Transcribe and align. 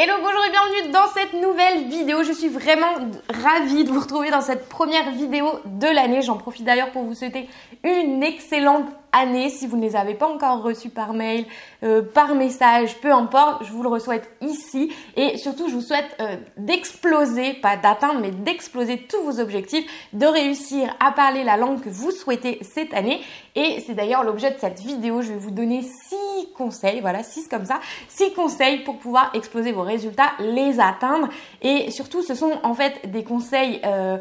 Hello, 0.00 0.12
bonjour 0.22 0.44
et 0.46 0.50
bienvenue 0.50 0.92
dans 0.92 1.08
cette 1.08 1.32
nouvelle 1.32 1.88
vidéo. 1.88 2.22
Je 2.22 2.30
suis 2.30 2.46
vraiment 2.46 2.86
ravie 3.28 3.82
de 3.82 3.90
vous 3.90 3.98
retrouver 3.98 4.30
dans 4.30 4.40
cette 4.40 4.68
première 4.68 5.10
vidéo 5.10 5.48
de 5.64 5.88
l'année. 5.88 6.22
J'en 6.22 6.36
profite 6.36 6.64
d'ailleurs 6.64 6.92
pour 6.92 7.02
vous 7.02 7.16
souhaiter 7.16 7.48
une 7.82 8.22
excellente 8.22 8.86
année. 9.10 9.50
Si 9.50 9.66
vous 9.66 9.76
ne 9.76 9.82
les 9.82 9.96
avez 9.96 10.14
pas 10.14 10.28
encore 10.28 10.62
reçus 10.62 10.90
par 10.90 11.14
mail, 11.14 11.46
euh, 11.82 12.00
par 12.00 12.36
message, 12.36 13.00
peu 13.00 13.10
importe, 13.10 13.64
je 13.64 13.72
vous 13.72 13.82
le 13.82 13.98
souhaite 13.98 14.30
ici. 14.40 14.92
Et 15.16 15.36
surtout, 15.36 15.68
je 15.68 15.74
vous 15.74 15.80
souhaite 15.80 16.16
euh, 16.20 16.36
d'exploser, 16.56 17.54
pas 17.54 17.76
d'atteindre, 17.76 18.20
mais 18.20 18.30
d'exploser 18.30 18.98
tous 18.98 19.20
vos 19.24 19.40
objectifs, 19.40 19.84
de 20.12 20.26
réussir 20.26 20.94
à 21.00 21.10
parler 21.10 21.42
la 21.42 21.56
langue 21.56 21.80
que 21.80 21.88
vous 21.88 22.12
souhaitez 22.12 22.60
cette 22.62 22.94
année. 22.94 23.20
Et 23.56 23.82
c'est 23.84 23.94
d'ailleurs 23.94 24.22
l'objet 24.22 24.52
de 24.52 24.58
cette 24.60 24.78
vidéo. 24.78 25.22
Je 25.22 25.32
vais 25.32 25.38
vous 25.38 25.50
donner 25.50 25.82
six 25.82 26.27
conseils, 26.58 27.00
voilà, 27.00 27.22
six 27.22 27.48
comme 27.48 27.64
ça, 27.64 27.80
six 28.08 28.32
conseils 28.34 28.80
pour 28.80 28.98
pouvoir 28.98 29.30
exploser 29.32 29.72
vos 29.72 29.82
résultats, 29.82 30.32
les 30.40 30.80
atteindre. 30.80 31.28
Et 31.62 31.90
surtout, 31.90 32.22
ce 32.22 32.34
sont 32.34 32.52
en 32.62 32.74
fait 32.74 33.10
des 33.10 33.24
conseils... 33.24 33.80
Euh, 33.86 34.18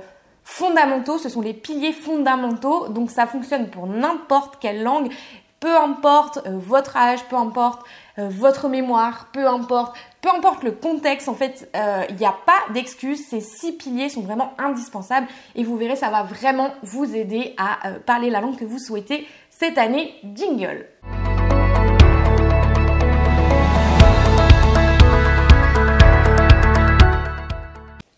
fondamentaux, 0.49 1.17
ce 1.17 1.27
sont 1.27 1.41
les 1.41 1.53
piliers 1.53 1.91
fondamentaux, 1.91 2.87
donc 2.87 3.11
ça 3.11 3.27
fonctionne 3.27 3.69
pour 3.69 3.85
n'importe 3.85 4.59
quelle 4.61 4.81
langue, 4.81 5.11
peu 5.59 5.75
importe 5.75 6.37
euh, 6.37 6.51
votre 6.57 6.95
âge, 6.95 7.19
peu 7.25 7.35
importe 7.35 7.81
euh, 8.17 8.29
votre 8.29 8.69
mémoire, 8.69 9.27
peu 9.33 9.45
importe, 9.45 9.97
peu 10.21 10.29
importe 10.29 10.63
le 10.63 10.71
contexte, 10.71 11.27
en 11.27 11.33
fait, 11.33 11.69
il 12.09 12.15
n'y 12.15 12.25
a 12.25 12.35
pas 12.45 12.73
d'excuses, 12.73 13.27
ces 13.27 13.41
six 13.41 13.73
piliers 13.73 14.07
sont 14.07 14.21
vraiment 14.21 14.53
indispensables 14.57 15.27
et 15.55 15.65
vous 15.65 15.75
verrez, 15.75 15.97
ça 15.97 16.09
va 16.09 16.23
vraiment 16.23 16.69
vous 16.81 17.13
aider 17.13 17.53
à 17.57 17.89
parler 18.05 18.29
la 18.29 18.39
langue 18.39 18.55
que 18.55 18.63
vous 18.63 18.79
souhaitez 18.79 19.27
cette 19.49 19.77
année. 19.77 20.13
Jingle 20.33 20.85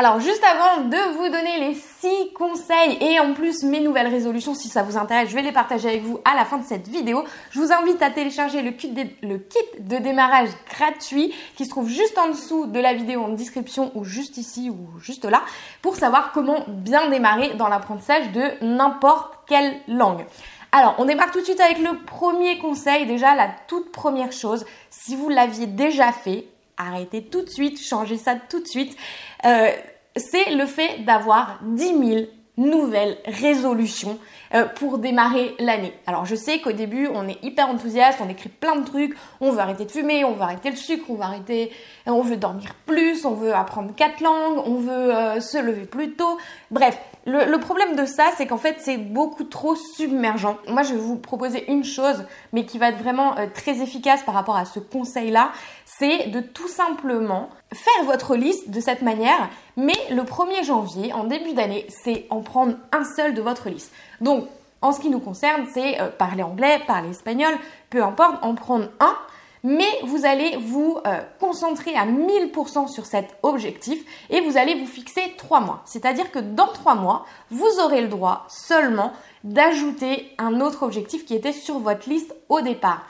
Alors 0.01 0.21
juste 0.21 0.41
avant 0.45 0.85
de 0.85 1.17
vous 1.17 1.27
donner 1.27 1.59
les 1.59 1.73
6 1.73 2.31
conseils 2.33 2.97
et 3.01 3.19
en 3.19 3.33
plus 3.33 3.63
mes 3.63 3.81
nouvelles 3.81 4.07
résolutions, 4.07 4.53
si 4.53 4.69
ça 4.69 4.81
vous 4.81 4.95
intéresse, 4.95 5.27
je 5.27 5.35
vais 5.35 5.41
les 5.41 5.51
partager 5.51 5.89
avec 5.89 6.03
vous 6.03 6.21
à 6.23 6.37
la 6.37 6.45
fin 6.45 6.57
de 6.57 6.63
cette 6.63 6.87
vidéo. 6.87 7.25
Je 7.51 7.59
vous 7.59 7.73
invite 7.73 8.01
à 8.01 8.09
télécharger 8.09 8.61
le 8.61 8.71
kit 8.71 8.93
de, 8.93 9.97
démarrage 9.97 10.51
gratuit 10.69 11.35
qui 11.57 11.65
se 11.65 11.69
trouve 11.69 11.89
juste 11.89 12.17
en 12.17 12.29
dessous 12.29 12.67
de 12.67 12.79
la 12.79 12.93
vidéo 12.93 13.23
en 13.23 13.27
description 13.27 13.91
ou 13.93 14.05
juste 14.05 14.37
ici 14.37 14.69
ou 14.69 14.97
juste 15.01 15.25
là 15.25 15.41
pour 15.81 15.97
savoir 15.97 16.31
comment 16.31 16.63
bien 16.69 17.09
démarrer 17.09 17.55
dans 17.55 17.67
l'apprentissage 17.67 18.31
de 18.31 18.63
n'importe 18.63 19.33
quelle 19.47 19.81
langue. 19.89 20.25
Alors, 20.71 20.95
on 20.99 21.03
démarre 21.03 21.31
tout 21.31 21.41
de 21.41 21.45
suite 21.45 21.59
avec 21.59 21.79
le 21.79 22.05
premier 22.05 22.57
conseil. 22.59 23.05
Déjà, 23.05 23.35
la 23.35 23.49
toute 23.67 23.91
première 23.91 24.31
chose, 24.31 24.65
si 24.91 25.17
vous 25.17 25.27
l'aviez 25.27 25.65
déjà 25.65 26.13
fait, 26.13 26.45
arrêtez 26.79 27.23
tout 27.23 27.43
de 27.43 27.49
suite, 27.49 27.79
changez 27.79 28.17
ça 28.17 28.35
tout 28.35 28.61
de 28.61 28.67
suite. 28.67 28.97
Euh, 29.45 29.71
c'est 30.15 30.51
le 30.51 30.65
fait 30.65 31.03
d'avoir 31.05 31.59
10 31.63 31.83
000 31.83 32.25
nouvelles 32.57 33.17
résolutions 33.25 34.19
euh, 34.53 34.65
pour 34.65 34.97
démarrer 34.97 35.55
l'année. 35.59 35.93
Alors 36.07 36.25
je 36.25 36.35
sais 36.35 36.59
qu'au 36.59 36.73
début 36.73 37.07
on 37.13 37.27
est 37.27 37.41
hyper 37.41 37.69
enthousiaste, 37.69 38.19
on 38.21 38.27
écrit 38.27 38.49
plein 38.49 38.75
de 38.75 38.85
trucs, 38.85 39.15
on 39.39 39.51
veut 39.51 39.59
arrêter 39.59 39.85
de 39.85 39.91
fumer, 39.91 40.25
on 40.25 40.33
veut 40.33 40.41
arrêter 40.41 40.69
le 40.69 40.75
sucre, 40.75 41.05
on 41.09 41.15
veut 41.15 41.23
arrêter, 41.23 41.71
euh, 42.07 42.11
on 42.11 42.21
veut 42.21 42.35
dormir 42.35 42.75
plus, 42.85 43.25
on 43.25 43.33
veut 43.33 43.53
apprendre 43.53 43.95
quatre 43.95 44.19
langues, 44.21 44.61
on 44.65 44.75
veut 44.75 45.39
se 45.39 45.57
lever 45.57 45.85
plus 45.85 46.15
tôt. 46.15 46.37
Bref, 46.69 46.99
le, 47.25 47.57
problème 47.57 47.95
de 47.95 48.05
ça, 48.05 48.31
c'est 48.37 48.47
qu'en 48.47 48.57
fait, 48.57 48.77
c'est 48.79 48.97
beaucoup 48.97 49.43
trop 49.43 49.75
submergent. 49.75 50.57
Moi, 50.67 50.83
je 50.83 50.93
vais 50.93 50.99
vous 50.99 51.17
proposer 51.17 51.69
une 51.69 51.83
chose, 51.83 52.25
mais 52.53 52.65
qui 52.65 52.77
va 52.77 52.89
être 52.89 52.97
vraiment 52.97 53.37
euh, 53.37 53.47
très 53.53 53.81
efficace 53.81 54.23
par 54.23 54.33
rapport 54.33 54.55
à 54.55 54.65
ce 54.65 54.79
conseil-là, 54.79 55.51
c'est 55.85 56.27
de 56.27 56.39
tout 56.39 56.67
simplement 56.67 57.49
faire 57.73 58.03
votre 58.05 58.35
liste 58.35 58.69
de 58.69 58.79
cette 58.79 59.01
manière, 59.01 59.49
mais 59.77 59.97
le 60.09 60.23
1er 60.23 60.63
janvier, 60.63 61.13
en 61.13 61.25
début 61.25 61.53
d'année, 61.53 61.85
c'est 61.89 62.25
en 62.29 62.41
prendre 62.41 62.75
un 62.91 63.03
seul 63.03 63.33
de 63.33 63.41
votre 63.41 63.69
liste. 63.69 63.91
Donc, 64.21 64.47
en 64.81 64.91
ce 64.91 65.01
qui 65.01 65.09
nous 65.09 65.19
concerne, 65.19 65.65
c'est 65.73 65.99
euh, 65.99 66.09
parler 66.09 66.43
anglais, 66.43 66.79
parler 66.87 67.09
espagnol, 67.09 67.53
peu 67.89 68.03
importe, 68.03 68.43
en 68.43 68.55
prendre 68.55 68.89
un 68.99 69.15
mais 69.63 69.89
vous 70.03 70.25
allez 70.25 70.57
vous 70.57 70.99
euh, 71.05 71.19
concentrer 71.39 71.95
à 71.95 72.05
1000% 72.05 72.87
sur 72.87 73.05
cet 73.05 73.35
objectif 73.43 73.99
et 74.29 74.41
vous 74.41 74.57
allez 74.57 74.75
vous 74.75 74.85
fixer 74.85 75.33
3 75.37 75.59
mois. 75.61 75.81
C'est-à-dire 75.85 76.31
que 76.31 76.39
dans 76.39 76.67
3 76.67 76.95
mois, 76.95 77.25
vous 77.51 77.79
aurez 77.83 78.01
le 78.01 78.07
droit 78.07 78.45
seulement 78.47 79.11
d'ajouter 79.43 80.31
un 80.37 80.61
autre 80.61 80.83
objectif 80.83 81.25
qui 81.25 81.35
était 81.35 81.53
sur 81.53 81.79
votre 81.79 82.09
liste 82.09 82.35
au 82.49 82.61
départ. 82.61 83.05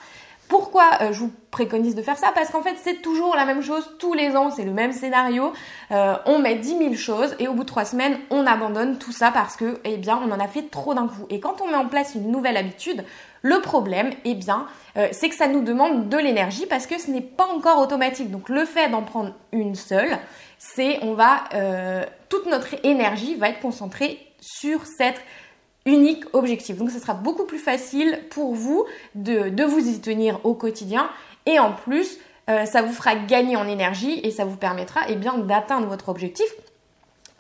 Pourquoi 0.50 0.98
euh, 1.02 1.14
je 1.14 1.20
vous 1.20 1.32
préconise 1.52 1.94
de 1.94 2.02
faire 2.02 2.18
ça? 2.18 2.32
Parce 2.34 2.50
qu'en 2.50 2.64
fait, 2.64 2.76
c'est 2.84 3.04
toujours 3.04 3.36
la 3.36 3.46
même 3.46 3.62
chose 3.62 3.96
tous 4.00 4.16
les 4.16 4.36
ans, 4.36 4.50
c'est 4.50 4.66
le 4.66 4.72
même 4.72 4.92
scénario. 4.92 5.54
Euh, 5.92 6.16
on 6.26 6.40
met 6.40 6.56
10 6.56 6.78
000 6.80 6.94
choses 6.96 7.36
et 7.38 7.48
au 7.48 7.54
bout 7.54 7.62
de 7.62 7.68
3 7.68 7.86
semaines, 7.86 8.18
on 8.32 8.48
abandonne 8.48 8.98
tout 8.98 9.12
ça 9.12 9.30
parce 9.30 9.56
que, 9.56 9.80
eh 9.84 9.98
bien, 9.98 10.20
on 10.22 10.32
en 10.32 10.40
a 10.40 10.48
fait 10.48 10.64
trop 10.64 10.96
d'un 10.96 11.08
coup. 11.08 11.28
Et 11.30 11.40
quand 11.40 11.62
on 11.62 11.68
met 11.68 11.76
en 11.76 11.86
place 11.86 12.16
une 12.16 12.32
nouvelle 12.32 12.58
habitude, 12.58 13.06
le 13.44 13.62
problème, 13.62 14.10
eh 14.26 14.34
bien, 14.34 14.66
euh, 14.98 15.08
c'est 15.12 15.30
que 15.30 15.36
ça 15.36 15.48
nous 15.48 15.62
demande 15.62 16.10
de 16.10 16.18
l'énergie 16.18 16.66
parce 16.66 16.88
que 16.88 17.00
ce 17.00 17.12
n'est 17.12 17.22
pas 17.22 17.46
encore 17.46 17.78
automatique. 17.78 18.32
Donc, 18.32 18.50
le 18.50 18.66
fait 18.66 18.90
d'en 18.90 19.04
prendre 19.04 19.36
une 19.52 19.76
seule, 19.76 20.18
c'est 20.58 20.98
on 21.04 21.14
va 21.14 21.44
toute 22.28 22.48
notre 22.48 22.76
énergie 22.84 23.36
va 23.36 23.50
être 23.50 23.62
concentrée 23.62 24.20
sur 24.42 24.86
cette 24.86 25.22
unique 25.90 26.24
objectif. 26.34 26.78
Donc 26.78 26.92
ce 26.92 27.00
sera 27.00 27.14
beaucoup 27.14 27.46
plus 27.46 27.58
facile 27.58 28.20
pour 28.30 28.54
vous 28.54 28.86
de, 29.16 29.64
vous 29.64 29.88
y 29.88 30.00
tenir 30.00 30.40
au 30.44 30.54
quotidien 30.54 31.10
et 31.46 31.60
en 31.60 31.74
plus 31.74 32.18
euh, 32.50 32.66
ça 32.66 32.82
vous 32.82 32.94
fera 32.94 33.16
gagner 33.16 33.56
en 33.56 33.68
énergie 33.68 34.20
et 34.24 34.32
ça 34.32 34.46
vous 34.46 34.56
permettra 34.56 35.02
eh 35.10 35.16
d'atteindre 35.16 35.88
votre 35.88 36.10
objectif 36.10 36.48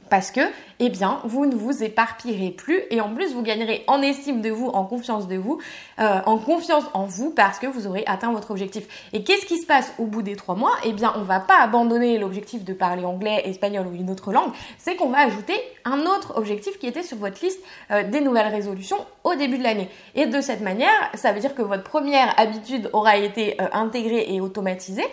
parce 0.09 0.31
que, 0.31 0.41
eh 0.79 0.89
bien, 0.89 1.19
vous 1.23 1.45
ne 1.45 1.55
vous 1.55 1.83
éparpillerez 1.83 2.51
plus 2.51 2.81
et 2.89 3.01
en 3.01 3.13
plus, 3.13 3.33
vous 3.33 3.41
gagnerez 3.41 3.83
en 3.87 4.01
estime 4.01 4.41
de 4.41 4.49
vous, 4.49 4.67
en 4.67 4.85
confiance 4.85 5.27
de 5.27 5.35
vous, 5.35 5.59
euh, 5.99 6.19
en 6.25 6.37
confiance 6.37 6.85
en 6.93 7.05
vous 7.05 7.31
parce 7.31 7.59
que 7.59 7.67
vous 7.67 7.87
aurez 7.87 8.03
atteint 8.07 8.31
votre 8.31 8.51
objectif. 8.51 9.09
Et 9.13 9.23
qu'est-ce 9.23 9.45
qui 9.45 9.57
se 9.57 9.65
passe 9.65 9.93
au 9.99 10.05
bout 10.05 10.21
des 10.21 10.35
trois 10.35 10.55
mois? 10.55 10.71
Eh 10.83 10.93
bien, 10.93 11.13
on 11.17 11.21
va 11.21 11.39
pas 11.39 11.61
abandonner 11.61 12.17
l'objectif 12.17 12.63
de 12.63 12.73
parler 12.73 13.05
anglais, 13.05 13.41
espagnol 13.45 13.87
ou 13.87 13.95
une 13.95 14.09
autre 14.09 14.31
langue, 14.31 14.51
c'est 14.77 14.95
qu'on 14.95 15.09
va 15.09 15.19
ajouter 15.19 15.55
un 15.85 16.01
autre 16.01 16.37
objectif 16.37 16.77
qui 16.79 16.87
était 16.87 17.03
sur 17.03 17.17
votre 17.17 17.43
liste 17.43 17.59
euh, 17.91 18.03
des 18.03 18.21
nouvelles 18.21 18.47
résolutions 18.47 19.05
au 19.23 19.35
début 19.35 19.57
de 19.57 19.63
l'année. 19.63 19.89
Et 20.15 20.25
de 20.25 20.41
cette 20.41 20.61
manière, 20.61 20.89
ça 21.13 21.31
veut 21.31 21.39
dire 21.39 21.55
que 21.55 21.61
votre 21.61 21.83
première 21.83 22.39
habitude 22.39 22.89
aura 22.93 23.17
été 23.17 23.59
euh, 23.61 23.65
intégrée 23.73 24.25
et 24.29 24.41
automatisée, 24.41 25.05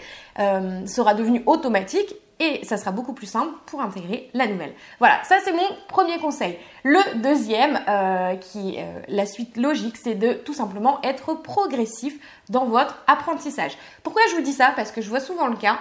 sera 0.86 1.14
devenue 1.14 1.42
automatique 1.46 2.14
et 2.38 2.64
ça 2.64 2.76
sera 2.76 2.90
beaucoup 2.90 3.14
plus 3.14 3.26
simple 3.26 3.52
pour 3.66 3.80
intégrer 3.80 4.28
la 4.34 4.46
nouvelle. 4.46 4.74
Voilà, 4.98 5.22
ça 5.24 5.36
c'est 5.42 5.52
mon 5.52 5.66
premier 5.88 6.18
conseil. 6.18 6.58
Le 6.82 7.20
deuxième, 7.22 7.80
euh, 7.88 8.34
qui 8.36 8.76
est 8.76 8.82
euh, 8.82 9.00
la 9.08 9.26
suite 9.26 9.56
logique, 9.56 9.96
c'est 9.96 10.14
de 10.14 10.34
tout 10.34 10.52
simplement 10.52 11.00
être 11.02 11.34
progressif 11.34 12.18
dans 12.50 12.66
votre 12.66 13.02
apprentissage. 13.06 13.72
Pourquoi 14.02 14.22
je 14.30 14.36
vous 14.36 14.42
dis 14.42 14.52
ça? 14.52 14.72
Parce 14.76 14.92
que 14.92 15.00
je 15.00 15.08
vois 15.08 15.20
souvent 15.20 15.46
le 15.46 15.56
cas. 15.56 15.78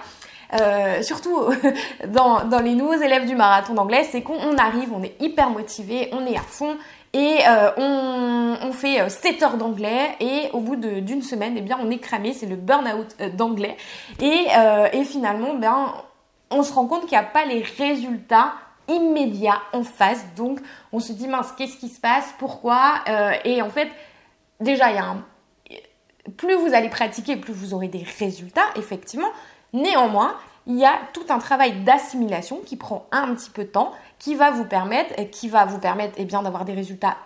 Euh, 0.53 1.01
surtout 1.01 1.39
dans, 2.07 2.45
dans, 2.45 2.59
les 2.59 2.75
nouveaux 2.75 3.01
élèves 3.01 3.25
du 3.25 3.35
marathon 3.35 3.73
d'anglais, 3.73 4.07
c'est 4.09 4.21
qu'on 4.21 4.55
arrive, 4.57 4.93
on 4.93 5.03
est 5.03 5.19
hyper 5.19 5.49
motivé, 5.49 6.09
on 6.13 6.25
est 6.25 6.37
à 6.37 6.41
fond 6.41 6.77
et 7.13 7.39
on, 7.77 8.57
on, 8.61 8.71
fait 8.73 9.09
7 9.09 9.41
heures 9.41 9.57
d'anglais 9.57 10.15
et 10.19 10.49
au 10.51 10.59
bout 10.59 10.75
d'une 10.75 11.21
semaine, 11.21 11.55
eh 11.57 11.61
bien, 11.61 11.79
on 11.81 11.89
est 11.89 11.97
cramé, 11.97 12.33
c'est 12.33 12.45
le 12.45 12.57
burn-out 12.57 13.15
d'anglais 13.35 13.77
et, 14.21 14.47
et 14.91 15.03
finalement, 15.05 15.53
ben, 15.55 15.93
on 16.51 16.63
se 16.63 16.73
rend 16.73 16.87
compte 16.87 17.01
qu'il 17.01 17.17
n'y 17.17 17.23
a 17.23 17.23
pas 17.23 17.45
les 17.45 17.61
résultats 17.61 18.53
immédiats 18.87 19.61
en 19.73 19.83
face. 19.83 20.23
Donc, 20.35 20.59
on 20.91 20.99
se 20.99 21.11
dit, 21.11 21.27
mince, 21.27 21.51
qu'est-ce 21.57 21.77
qui 21.77 21.89
se 21.89 21.99
passe? 21.99 22.33
Pourquoi? 22.37 23.01
Euh, 23.09 23.31
Et 23.43 23.61
en 23.61 23.69
fait, 23.69 23.89
déjà, 24.59 24.87
plus 26.37 26.55
vous 26.55 26.73
allez 26.73 26.89
pratiquer, 26.89 27.35
plus 27.35 27.53
vous 27.53 27.73
aurez 27.73 27.87
des 27.87 28.05
résultats, 28.19 28.65
effectivement. 28.75 29.29
Néanmoins, 29.73 30.35
il 30.67 30.77
y 30.77 30.85
a 30.85 30.99
tout 31.13 31.25
un 31.29 31.39
travail 31.39 31.83
d'assimilation 31.83 32.61
qui 32.65 32.75
prend 32.75 33.07
un 33.11 33.33
petit 33.35 33.49
peu 33.49 33.63
de 33.63 33.69
temps, 33.69 33.91
qui 34.19 34.35
va 34.35 34.51
vous 34.51 34.65
permettre, 34.65 35.13
qui 35.31 35.47
va 35.47 35.65
vous 35.65 35.79
permettre 35.79 36.13
eh 36.17 36.25
bien, 36.25 36.41
d'avoir 36.41 36.65
des 36.65 36.73
résultats 36.73 37.17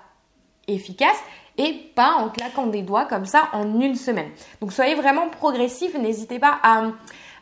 efficaces 0.67 1.21
et 1.57 1.73
pas 1.95 2.13
en 2.13 2.29
claquant 2.29 2.67
des 2.67 2.81
doigts 2.81 3.05
comme 3.05 3.25
ça 3.25 3.49
en 3.53 3.79
une 3.79 3.95
semaine. 3.95 4.29
Donc 4.61 4.71
soyez 4.71 4.95
vraiment 4.95 5.29
progressif, 5.29 5.93
n'hésitez 5.95 6.39
pas 6.39 6.59
à 6.63 6.83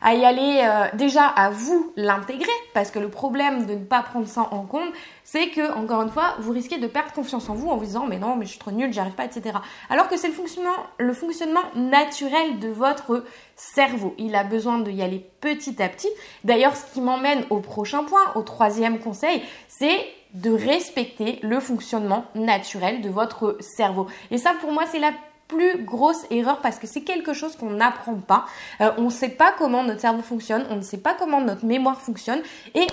à 0.02 0.14
y 0.14 0.24
aller 0.24 0.62
euh, 0.62 0.96
déjà 0.96 1.26
à 1.26 1.50
vous 1.50 1.92
l'intégrer 1.96 2.50
parce 2.74 2.90
que 2.90 2.98
le 2.98 3.08
problème 3.08 3.66
de 3.66 3.74
ne 3.74 3.84
pas 3.84 4.02
prendre 4.02 4.26
ça 4.26 4.48
en 4.50 4.62
compte 4.62 4.92
c'est 5.24 5.48
que 5.50 5.72
encore 5.74 6.02
une 6.02 6.10
fois 6.10 6.36
vous 6.40 6.52
risquez 6.52 6.78
de 6.78 6.86
perdre 6.86 7.12
confiance 7.12 7.48
en 7.48 7.54
vous 7.54 7.68
en 7.68 7.76
vous 7.76 7.84
disant 7.84 8.06
mais 8.06 8.18
non 8.18 8.36
mais 8.36 8.44
je 8.44 8.50
suis 8.50 8.58
trop 8.58 8.70
nulle 8.70 8.92
j'arrive 8.92 9.14
pas 9.14 9.24
etc 9.24 9.58
alors 9.90 10.08
que 10.08 10.16
c'est 10.16 10.28
le 10.28 10.34
fonctionnement 10.34 10.70
le 10.98 11.12
fonctionnement 11.12 11.62
naturel 11.74 12.58
de 12.58 12.68
votre 12.68 13.24
cerveau. 13.56 14.14
Il 14.18 14.34
a 14.34 14.44
besoin 14.44 14.78
de 14.78 14.90
y 14.90 15.02
aller 15.02 15.24
petit 15.40 15.82
à 15.82 15.88
petit. 15.88 16.08
D'ailleurs 16.44 16.76
ce 16.76 16.92
qui 16.92 17.00
m'emmène 17.00 17.44
au 17.50 17.60
prochain 17.60 18.04
point 18.04 18.32
au 18.34 18.42
troisième 18.42 18.98
conseil 18.98 19.42
c'est 19.68 20.06
de 20.34 20.50
respecter 20.50 21.38
le 21.42 21.58
fonctionnement 21.58 22.26
naturel 22.34 23.00
de 23.00 23.08
votre 23.08 23.56
cerveau. 23.60 24.06
Et 24.30 24.38
ça 24.38 24.52
pour 24.60 24.72
moi 24.72 24.84
c'est 24.90 24.98
la 24.98 25.12
plus 25.48 25.82
grosse 25.82 26.24
erreur 26.30 26.60
parce 26.60 26.78
que 26.78 26.86
c'est 26.86 27.00
quelque 27.00 27.32
chose 27.32 27.56
qu'on 27.56 27.70
n'apprend 27.70 28.14
pas. 28.14 28.44
Euh, 28.80 28.90
on 28.98 29.04
ne 29.04 29.10
sait 29.10 29.30
pas 29.30 29.52
comment 29.56 29.82
notre 29.82 30.00
cerveau 30.00 30.22
fonctionne, 30.22 30.64
on 30.70 30.76
ne 30.76 30.82
sait 30.82 30.98
pas 30.98 31.14
comment 31.14 31.40
notre 31.40 31.64
mémoire 31.64 32.00
fonctionne 32.00 32.40
et 32.74 32.86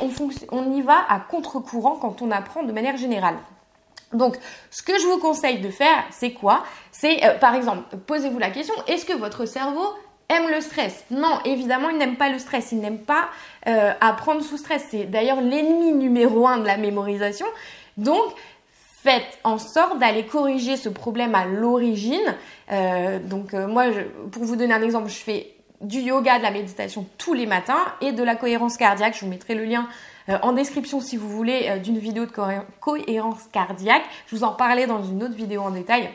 on, 0.51 0.71
y 0.71 0.81
va 0.81 0.97
à 1.09 1.19
contre-courant 1.19 1.97
quand 2.01 2.21
on 2.21 2.31
apprend 2.31 2.63
de 2.63 2.71
manière 2.71 2.97
générale. 2.97 3.35
Donc, 4.13 4.37
ce 4.71 4.81
que 4.81 4.97
je 4.97 5.05
vous 5.05 5.19
conseille 5.19 5.59
de 5.59 5.69
faire, 5.69 6.03
c'est 6.09 6.31
quoi? 6.31 6.63
C'est, 6.91 7.25
euh, 7.25 7.37
par 7.37 7.53
exemple, 7.55 7.97
posez-vous 8.07 8.39
la 8.39 8.49
question, 8.49 8.73
est-ce 8.87 9.05
que 9.05 9.13
votre 9.13 9.45
cerveau 9.45 9.85
aime 10.29 10.49
le 10.49 10.61
stress? 10.61 11.03
Non, 11.11 11.39
évidemment, 11.43 11.89
il 11.89 11.97
n'aime 11.97 12.15
pas 12.15 12.29
le 12.29 12.39
stress, 12.39 12.71
il 12.71 12.79
n'aime 12.79 12.99
pas 12.99 13.25
euh, 13.67 13.91
apprendre 13.99 14.41
sous 14.41 14.57
stress. 14.57 14.85
C'est 14.89 15.03
d'ailleurs 15.05 15.41
l'ennemi 15.41 15.91
numéro 15.91 16.47
un 16.47 16.59
de 16.59 16.65
la 16.65 16.77
mémorisation. 16.77 17.47
Donc, 17.97 18.33
faites 19.05 19.39
en 19.43 19.57
sorte 19.57 19.99
d'aller 19.99 20.25
corriger 20.25 20.77
ce 20.77 20.89
problème 20.89 21.35
à 21.35 21.45
l'origine. 21.45 22.35
Euh, 22.71 23.19
donc, 23.19 23.53
moi, 23.53 23.85
pour 24.31 24.43
vous 24.43 24.55
donner 24.55 24.73
un 24.73 24.81
exemple, 24.81 25.09
je 25.09 25.17
fais 25.17 25.55
du 25.81 25.99
yoga, 25.99 26.37
de 26.37 26.43
la 26.43 26.51
méditation 26.51 27.05
tous 27.17 27.33
les 27.33 27.45
matins 27.45 27.85
et 28.01 28.11
de 28.11 28.23
la 28.23 28.35
cohérence 28.35 28.77
cardiaque. 28.77 29.15
Je 29.15 29.21
vous 29.21 29.31
mettrai 29.31 29.55
le 29.55 29.65
lien 29.65 29.87
euh, 30.29 30.37
en 30.41 30.53
description 30.53 30.99
si 30.99 31.17
vous 31.17 31.29
voulez 31.29 31.67
euh, 31.69 31.77
d'une 31.77 31.99
vidéo 31.99 32.25
de 32.25 32.31
cohérence 32.79 33.43
cardiaque. 33.51 34.03
Je 34.27 34.35
vous 34.35 34.43
en 34.43 34.53
parlais 34.53 34.87
dans 34.87 35.03
une 35.03 35.23
autre 35.23 35.35
vidéo 35.35 35.61
en 35.61 35.71
détail, 35.71 36.09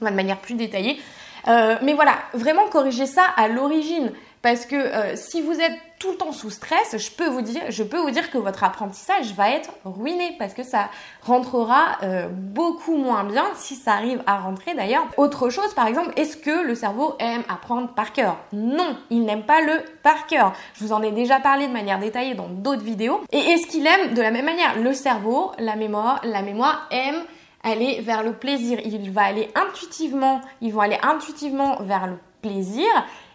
de 0.00 0.10
manière 0.10 0.38
plus 0.38 0.54
détaillée. 0.54 0.98
Euh, 1.46 1.76
mais 1.82 1.94
voilà, 1.94 2.16
vraiment 2.34 2.66
corriger 2.68 3.06
ça 3.06 3.24
à 3.36 3.48
l'origine. 3.48 4.12
Parce 4.42 4.66
que 4.66 4.76
euh, 4.76 5.16
si 5.16 5.40
vous 5.40 5.58
êtes 5.60 5.78
tout 5.98 6.10
le 6.12 6.16
temps 6.16 6.32
sous 6.32 6.50
stress, 6.50 6.96
je 6.96 7.10
peux 7.10 7.28
vous 7.28 7.42
dire, 7.42 8.30
que 8.30 8.38
votre 8.38 8.64
apprentissage 8.64 9.32
va 9.34 9.50
être 9.50 9.70
ruiné 9.84 10.36
parce 10.38 10.54
que 10.54 10.62
ça 10.62 10.90
rentrera 11.22 11.98
euh, 12.02 12.28
beaucoup 12.28 12.96
moins 12.96 13.24
bien 13.24 13.46
si 13.54 13.74
ça 13.74 13.92
arrive 13.92 14.22
à 14.26 14.38
rentrer 14.38 14.74
d'ailleurs. 14.74 15.06
Autre 15.16 15.50
chose, 15.50 15.72
par 15.74 15.86
exemple, 15.86 16.12
est-ce 16.16 16.36
que 16.36 16.66
le 16.66 16.74
cerveau 16.74 17.14
aime 17.18 17.42
apprendre 17.48 17.88
par 17.88 18.12
cœur? 18.12 18.36
Non, 18.52 18.96
il 19.10 19.24
n'aime 19.24 19.44
pas 19.44 19.60
le 19.60 19.82
par 20.02 20.26
cœur. 20.26 20.52
Je 20.74 20.84
vous 20.84 20.92
en 20.92 21.02
ai 21.02 21.10
déjà 21.10 21.40
parlé 21.40 21.66
de 21.66 21.72
manière 21.72 21.98
détaillée 21.98 22.34
dans 22.34 22.48
d'autres 22.48 22.82
vidéos. 22.82 23.20
Et 23.32 23.38
est-ce 23.38 23.66
qu'il 23.66 23.86
aime 23.86 24.14
de 24.14 24.22
la 24.22 24.30
même 24.30 24.44
manière? 24.44 24.78
Le 24.78 24.92
cerveau, 24.92 25.52
la 25.58 25.76
mémoire, 25.76 26.20
la 26.24 26.42
mémoire 26.42 26.86
aime 26.90 27.22
aller 27.62 28.00
vers 28.00 28.22
le 28.22 28.32
plaisir. 28.32 28.78
Il 28.84 29.10
va 29.10 29.24
aller 29.24 29.48
intuitivement, 29.54 30.40
ils 30.60 30.72
vont 30.72 30.80
aller 30.80 30.98
intuitivement 31.02 31.78
vers 31.82 32.06
le 32.06 32.18
plaisir 32.42 32.86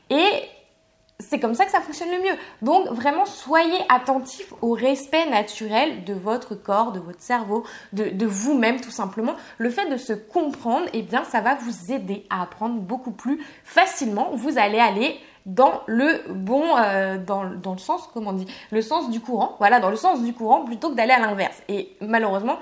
et 0.10 0.44
c'est 1.30 1.40
comme 1.40 1.54
ça 1.54 1.66
que 1.66 1.72
ça 1.72 1.82
fonctionne 1.82 2.12
le 2.12 2.20
mieux. 2.20 2.38
Donc 2.62 2.88
vraiment, 2.88 3.26
soyez 3.26 3.80
attentifs 3.90 4.54
au 4.62 4.74
respect 4.74 5.30
naturel 5.30 6.04
de 6.04 6.14
votre 6.14 6.56
corps, 6.56 6.92
de 6.92 7.00
votre 7.00 7.22
cerveau, 7.22 7.64
de, 7.94 8.26
vous-même 8.26 8.82
tout 8.82 8.92
simplement. 8.92 9.34
Le 9.58 9.70
fait 9.70 9.90
de 9.90 9.98
se 9.98 10.14
comprendre, 10.14 10.88
eh 10.94 11.02
bien, 11.02 11.24
ça 11.24 11.42
va 11.42 11.56
vous 11.56 11.92
aider 11.92 12.26
à 12.30 12.44
apprendre 12.44 12.80
beaucoup 12.80 13.12
plus 13.12 13.40
facilement. 13.64 14.32
Vous 14.34 14.58
allez 14.58 14.80
aller 14.80 15.20
dans 15.46 15.82
le 15.88 16.22
bon, 16.30 16.64
euh, 16.78 17.18
dans, 17.18 17.44
dans, 17.44 17.74
le 17.74 17.78
sens, 17.78 18.10
comment 18.14 18.30
on 18.30 18.34
dit, 18.34 18.48
le 18.72 18.82
sens 18.82 19.10
du 19.10 19.20
courant. 19.20 19.56
Voilà, 19.60 19.80
dans 19.80 19.90
le 19.90 19.98
sens 19.98 20.22
du 20.24 20.34
courant 20.34 20.64
plutôt 20.64 20.90
que 20.90 20.96
d'aller 20.96 21.12
à 21.12 21.20
l'inverse. 21.20 21.62
Et 21.68 21.96
malheureusement, 22.00 22.58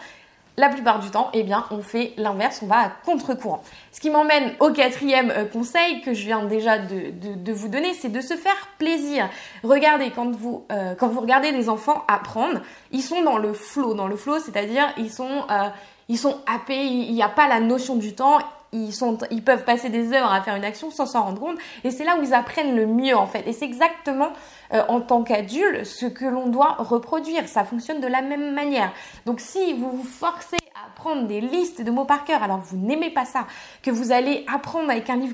la 0.58 0.70
plupart 0.70 1.00
du 1.00 1.10
temps, 1.10 1.30
eh 1.34 1.46
on 1.72 1.82
fait 1.82 2.14
l'inverse, 2.18 2.60
on 2.62 2.68
va 2.68 2.80
à 2.80 2.90
contre-courant. 3.06 3.64
Ce 3.92 4.00
qui 4.00 4.10
m'emmène 4.10 4.54
au 4.60 4.72
quatrième 4.72 5.32
euh, 5.32 5.46
conseil 5.46 6.02
que 6.02 6.14
je 6.14 6.26
viens 6.26 6.44
déjà 6.44 6.78
de, 6.78 7.52
vous 7.52 7.70
donner, 7.70 7.94
c'est 7.94 8.12
de 8.12 8.22
se 8.22 8.36
faire 8.36 8.68
plaisir. 8.78 9.30
Regardez, 9.64 10.12
quand 10.12 10.32
vous, 10.36 10.66
euh, 10.72 10.94
regardez 11.00 11.52
des 11.52 11.70
enfants 11.70 12.04
apprendre, 12.08 12.62
ils 12.92 13.02
sont 13.02 13.24
dans 13.24 13.38
le 13.38 13.54
flow, 13.54 13.94
dans 13.94 14.08
le 14.08 14.16
flow, 14.16 14.40
c'est-à-dire 14.40 14.94
ils 14.98 15.12
sont, 15.12 15.46
euh, 15.50 15.70
ils 16.10 16.18
sont 16.18 16.38
happés, 16.46 16.86
il 16.86 17.14
n'y 17.14 17.24
a 17.24 17.30
pas 17.30 17.48
la 17.48 17.60
notion 17.60 17.96
du 17.96 18.14
temps, 18.14 18.40
ils, 18.74 19.44
peuvent 19.44 19.64
passer 19.66 19.90
des 19.90 20.14
heures 20.14 20.32
à 20.32 20.42
faire 20.42 20.56
une 20.56 20.64
action 20.64 20.92
sans 20.92 21.06
s'en 21.06 21.24
rendre 21.24 21.40
compte. 21.40 21.58
Et 21.84 21.92
c'est 21.92 22.06
là 22.06 22.18
où 22.18 22.24
ils 22.24 22.34
apprennent 22.34 22.76
le 22.76 22.86
mieux 22.86 23.16
en 23.16 23.28
fait. 23.28 23.46
Et 23.48 23.54
c'est 23.54 23.66
exactement 23.66 24.30
euh, 24.74 24.84
en 24.88 25.02
tant 25.02 25.24
qu'adulte 25.24 25.84
ce 25.86 26.06
que 26.06 26.26
l'on 26.26 26.48
doit 26.48 26.76
reproduire. 26.80 27.48
Ça 27.48 27.66
fonctionne 27.66 28.00
de 28.00 28.08
la 28.08 28.22
même 28.22 28.54
manière. 28.54 28.92
Donc 29.26 29.40
si 29.40 29.74
vous 29.74 29.92
vous 29.92 30.04
forcez 30.04 30.58
apprendre 30.88 31.28
des 31.28 31.42
listes 31.42 31.82
de 31.82 31.92
mots 31.92 32.06
par 32.06 32.26
cœur 32.26 32.44
alors 32.44 32.62
que 32.62 32.66
vous 32.66 32.78
n'aimez 32.78 33.10
pas 33.10 33.26
ça, 33.26 33.48
que 33.82 33.92
vous 33.92 34.12
allez 34.12 34.46
apprendre 34.52 34.90
avec 34.90 35.10
un 35.10 35.16
livre 35.16 35.34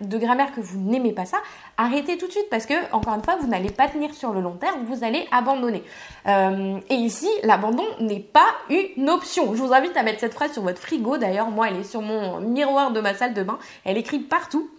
de 0.00 0.18
grammaire 0.18 0.54
que 0.54 0.60
vous 0.60 0.78
n'aimez 0.78 1.12
pas 1.12 1.24
ça, 1.24 1.38
arrêtez 1.76 2.18
tout 2.18 2.26
de 2.26 2.32
suite 2.32 2.48
parce 2.50 2.66
que, 2.66 2.74
encore 2.92 3.14
une 3.14 3.22
fois, 3.22 3.36
vous 3.40 3.48
n'allez 3.48 3.70
pas 3.70 3.88
tenir 3.88 4.14
sur 4.14 4.32
le 4.32 4.40
long 4.40 4.56
terme, 4.56 4.84
vous 4.84 5.04
allez 5.04 5.26
abandonner. 5.30 5.82
Euh, 6.26 6.78
et 6.88 6.94
ici, 6.94 7.28
l'abandon 7.42 7.84
n'est 8.00 8.20
pas 8.20 8.48
une 8.70 9.10
option. 9.10 9.54
Je 9.54 9.62
vous 9.62 9.72
invite 9.72 9.96
à 9.96 10.02
mettre 10.02 10.20
cette 10.20 10.34
phrase 10.34 10.52
sur 10.52 10.62
votre 10.62 10.80
frigo. 10.80 11.16
D'ailleurs, 11.16 11.50
moi, 11.50 11.68
elle 11.68 11.80
est 11.80 11.84
sur 11.84 12.02
mon 12.02 12.40
miroir 12.40 12.92
de 12.92 13.00
ma 13.00 13.14
salle 13.14 13.34
de 13.34 13.42
bain. 13.42 13.58
Elle 13.84 13.98
écrit 13.98 14.20
partout. 14.20 14.70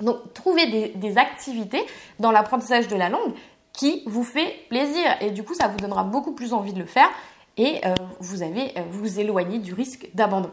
Donc, 0.00 0.34
trouvez 0.34 0.92
des, 0.94 1.18
activités 1.18 1.84
dans 2.18 2.30
l'apprentissage 2.30 2.88
de 2.88 2.96
la 2.96 3.08
langue 3.08 3.32
qui 3.72 4.02
vous 4.06 4.24
fait 4.24 4.66
plaisir. 4.68 5.04
Et 5.20 5.30
du 5.30 5.42
coup, 5.42 5.54
ça 5.54 5.68
vous 5.68 5.78
donnera 5.78 6.04
beaucoup 6.04 6.32
plus 6.32 6.52
envie 6.52 6.72
de 6.72 6.78
le 6.78 6.86
faire 6.86 7.08
et 7.56 7.80
euh, 7.86 7.94
vous 8.20 8.42
avez 8.42 8.72
euh, 8.76 8.82
vous 8.90 9.18
éloignez 9.18 9.58
du 9.58 9.72
risque 9.72 10.08
d'abandon. 10.14 10.50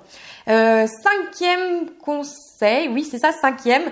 Euh, 0.47 0.88
cinquième 0.88 1.89
conseil, 2.03 2.88
oui 2.89 3.03
c'est 3.03 3.17
ça, 3.17 3.31
cinquième, 3.31 3.83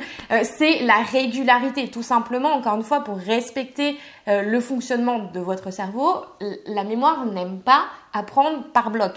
c'est 0.44 0.80
la 0.84 0.98
régularité. 0.98 1.90
Tout 1.90 2.04
simplement, 2.04 2.54
encore 2.54 2.76
une 2.76 2.84
fois, 2.84 3.04
pour 3.04 3.18
respecter 3.18 3.98
le 4.28 4.60
fonctionnement 4.60 5.20
de 5.20 5.40
votre 5.40 5.72
cerveau, 5.72 6.24
la 6.68 6.84
mémoire 6.84 7.26
n'aime 7.26 7.60
pas 7.60 7.86
apprendre 8.14 8.64
par 8.72 8.92
bloc. 8.92 9.14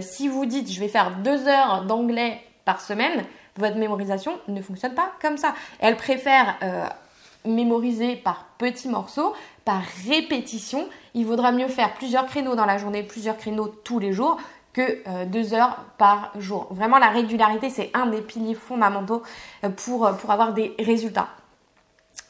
si 0.00 0.28
vous 0.28 0.46
dites 0.46 0.70
je 0.70 0.80
vais 0.80 0.88
faire 0.88 1.12
deux 1.24 1.48
heures 1.48 1.84
d'anglais 1.86 2.40
par 2.64 2.80
semaine, 2.80 3.24
votre 3.56 3.76
mémorisation 3.76 4.38
ne 4.48 4.62
fonctionne 4.62 4.94
pas 4.94 5.12
comme 5.20 5.36
ça. 5.36 5.54
Elle 5.80 5.96
préfère 5.96 6.56
mémoriser 7.44 8.16
par 8.16 8.46
petits 8.58 8.88
morceaux, 8.88 9.34
par 9.64 9.82
répétition. 10.06 10.88
Il 11.14 11.26
vaudra 11.26 11.52
mieux 11.52 11.68
faire 11.68 11.94
plusieurs 11.94 12.26
créneaux 12.26 12.54
dans 12.54 12.66
la 12.66 12.78
journée, 12.78 13.02
plusieurs 13.02 13.36
créneaux 13.36 13.68
tous 13.68 13.98
les 13.98 14.12
jours 14.12 14.38
que 14.72 15.02
euh, 15.06 15.24
deux 15.24 15.54
heures 15.54 15.84
par 15.98 16.32
jour. 16.38 16.66
Vraiment, 16.70 16.98
la 16.98 17.08
régularité, 17.08 17.70
c'est 17.70 17.90
un 17.94 18.06
des 18.06 18.20
piliers 18.20 18.54
fondamentaux 18.54 19.22
euh, 19.62 19.68
pour, 19.70 20.10
pour 20.16 20.30
avoir 20.30 20.52
des 20.52 20.74
résultats. 20.78 21.28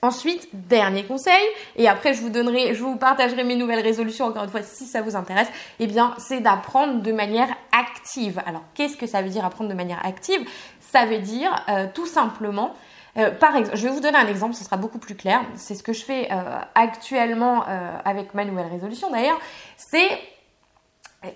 Ensuite, 0.04 0.48
dernier 0.52 1.04
conseil, 1.04 1.42
et 1.76 1.88
après 1.88 2.12
je 2.12 2.20
vous 2.20 2.28
donnerai, 2.28 2.75
je 2.75 2.82
vous 2.82 2.96
partagerai 2.96 3.42
mes 3.42 3.56
nouvelles 3.56 3.80
résolutions 3.80 4.26
encore 4.26 4.44
une 4.44 4.50
fois 4.50 4.62
si 4.62 4.84
ça 4.84 5.00
vous 5.00 5.16
intéresse, 5.16 5.48
eh 5.80 5.87
bien 5.87 6.14
c'est 6.19 6.40
d'apprendre 6.40 7.00
de 7.00 7.10
manière 7.10 7.48
active. 7.72 8.42
Alors 8.44 8.60
qu'est-ce 8.75 8.98
que 8.98 9.06
ça 9.06 9.22
veut 9.22 9.30
dire 9.30 9.46
apprendre 9.46 9.70
de 9.70 9.75
manière 9.75 10.04
active? 10.04 10.46
Ça 10.80 11.06
veut 11.06 11.20
dire 11.20 11.50
euh, 11.70 11.87
tout 11.94 12.04
simplement 12.04 12.75
euh, 13.16 13.31
par 13.31 13.56
exemple, 13.56 13.76
je 13.76 13.82
vais 13.87 13.94
vous 13.94 14.00
donner 14.00 14.19
un 14.19 14.26
exemple, 14.26 14.55
ce 14.55 14.64
sera 14.64 14.76
beaucoup 14.76 14.99
plus 14.99 15.14
clair. 15.14 15.43
C'est 15.55 15.75
ce 15.75 15.82
que 15.82 15.93
je 15.93 16.05
fais 16.05 16.28
euh, 16.32 16.58
actuellement 16.75 17.64
avec 18.05 18.34
ma 18.34 18.44
nouvelle 18.44 18.66
résolution 18.66 19.11
d'ailleurs. 19.11 19.38
C'est 19.76 20.09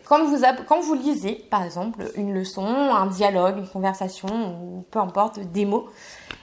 quand 0.05 0.81
vous, 0.81 0.95
lisez, 0.95 1.35
par 1.51 1.63
exemple, 1.63 2.11
une 2.15 2.35
leçon, 2.35 2.67
un 2.67 3.07
dialogue, 3.07 3.59
une 3.59 3.69
conversation, 3.69 4.29
ou 4.29 4.85
peu 4.91 4.99
importe, 4.99 5.39
des 5.39 5.65
mots, 5.65 5.89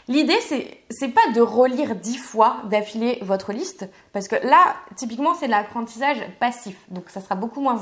l'idée, 0.08 0.40
c'est, 0.42 1.08
pas 1.10 1.32
de 1.34 1.42
relire 1.42 1.96
dix 1.96 2.18
fois 2.18 2.58
d'affilée 2.70 3.20
votre 3.22 3.54
liste, 3.54 3.88
parce 4.14 4.28
que 4.28 4.36
là, 4.36 4.76
typiquement, 4.96 5.36
c'est 5.36 5.46
de 5.46 5.52
l'apprentissage 5.52 6.18
passif. 6.40 6.76
Donc, 6.90 7.10
ça 7.10 7.22
sera 7.22 7.36
beaucoup 7.36 7.62
moins 7.62 7.80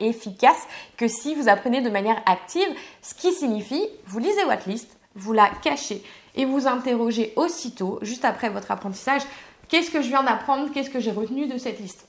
efficace 0.00 0.66
que 0.96 1.08
si 1.08 1.34
vous 1.34 1.48
apprenez 1.48 1.80
de 1.80 1.90
manière 1.90 2.20
active, 2.26 2.68
ce 3.02 3.14
qui 3.14 3.32
signifie, 3.32 3.86
vous 4.06 4.18
lisez 4.18 4.44
votre 4.44 4.68
liste, 4.68 4.98
vous 5.14 5.32
la 5.32 5.48
cachez 5.62 6.02
et 6.34 6.44
vous 6.44 6.66
interrogez 6.66 7.32
aussitôt, 7.36 7.98
juste 8.02 8.24
après 8.24 8.48
votre 8.48 8.70
apprentissage, 8.70 9.22
qu'est-ce 9.68 9.90
que 9.90 10.02
je 10.02 10.08
viens 10.08 10.22
d'apprendre, 10.22 10.70
qu'est-ce 10.72 10.90
que 10.90 11.00
j'ai 11.00 11.10
retenu 11.10 11.46
de 11.46 11.58
cette 11.58 11.80
liste. 11.80 12.06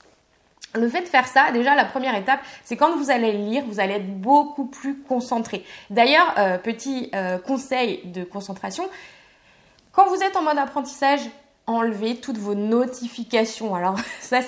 Le 0.74 0.88
fait 0.88 1.00
de 1.00 1.08
faire 1.08 1.26
ça, 1.26 1.50
déjà 1.50 1.74
la 1.74 1.84
première 1.84 2.14
étape, 2.14 2.40
c'est 2.62 2.76
quand 2.76 2.96
vous 2.96 3.10
allez 3.10 3.32
lire, 3.32 3.64
vous 3.66 3.80
allez 3.80 3.94
être 3.94 4.20
beaucoup 4.20 4.66
plus 4.66 4.98
concentré. 4.98 5.64
D'ailleurs, 5.90 6.32
euh, 6.38 6.58
petit 6.58 7.10
euh, 7.14 7.38
conseil 7.38 8.02
de 8.04 8.22
concentration, 8.22 8.88
quand 9.92 10.06
vous 10.06 10.22
êtes 10.22 10.36
en 10.36 10.42
mode 10.42 10.58
apprentissage, 10.58 11.22
enlevez 11.66 12.16
toutes 12.16 12.38
vos 12.38 12.54
notifications. 12.54 13.74
Alors 13.74 13.96
ça 14.20 14.40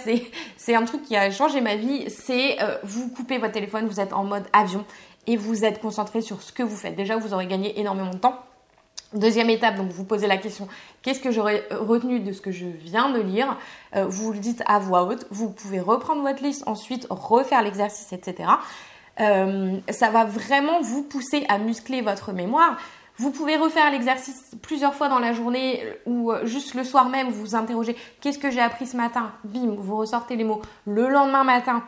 c'est 0.56 0.74
un 0.74 0.84
truc 0.84 1.02
qui 1.02 1.16
a 1.16 1.30
changé 1.30 1.60
ma 1.60 1.74
vie, 1.74 2.08
c'est 2.08 2.62
euh, 2.62 2.78
vous 2.84 3.08
coupez 3.08 3.38
votre 3.38 3.52
téléphone, 3.52 3.86
vous 3.86 4.00
êtes 4.00 4.12
en 4.12 4.24
mode 4.24 4.44
avion 4.52 4.84
et 5.26 5.36
vous 5.36 5.64
êtes 5.64 5.80
concentré 5.80 6.20
sur 6.20 6.42
ce 6.42 6.52
que 6.52 6.62
vous 6.62 6.76
faites. 6.76 6.94
Déjà 6.94 7.16
vous 7.16 7.34
aurez 7.34 7.46
gagné 7.46 7.78
énormément 7.80 8.10
de 8.10 8.18
temps. 8.18 8.38
Deuxième 9.14 9.50
étape, 9.50 9.76
donc 9.76 9.90
vous 9.90 10.04
posez 10.04 10.26
la 10.26 10.38
question, 10.38 10.68
qu'est-ce 11.02 11.20
que 11.20 11.30
j'aurais 11.30 11.64
retenu 11.70 12.20
de 12.20 12.32
ce 12.32 12.40
que 12.40 12.50
je 12.50 12.64
viens 12.64 13.10
de 13.10 13.20
lire 13.20 13.58
euh, 13.94 14.06
Vous 14.06 14.32
le 14.32 14.38
dites 14.38 14.62
à 14.66 14.78
voix 14.78 15.04
haute, 15.04 15.26
vous 15.30 15.50
pouvez 15.50 15.80
reprendre 15.80 16.22
votre 16.22 16.42
liste, 16.42 16.62
ensuite 16.66 17.06
refaire 17.10 17.62
l'exercice, 17.62 18.12
etc. 18.12 18.48
Euh, 19.20 19.76
ça 19.90 20.08
va 20.08 20.24
vraiment 20.24 20.80
vous 20.80 21.02
pousser 21.02 21.44
à 21.48 21.58
muscler 21.58 22.00
votre 22.00 22.32
mémoire. 22.32 22.78
Vous 23.18 23.30
pouvez 23.30 23.56
refaire 23.56 23.90
l'exercice 23.90 24.52
plusieurs 24.62 24.94
fois 24.94 25.08
dans 25.08 25.18
la 25.18 25.34
journée 25.34 25.84
ou 26.06 26.32
euh, 26.32 26.46
juste 26.46 26.74
le 26.74 26.82
soir 26.82 27.10
même, 27.10 27.28
vous 27.28 27.40
vous 27.40 27.54
interrogez, 27.54 27.94
qu'est-ce 28.20 28.38
que 28.38 28.50
j'ai 28.50 28.60
appris 28.60 28.86
ce 28.86 28.96
matin? 28.96 29.32
Bim, 29.44 29.74
vous 29.76 29.96
ressortez 29.96 30.36
les 30.36 30.44
mots. 30.44 30.62
Le 30.86 31.08
lendemain 31.08 31.44
matin, 31.44 31.84